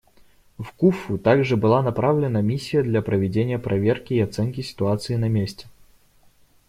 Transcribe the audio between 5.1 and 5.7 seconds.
на месте.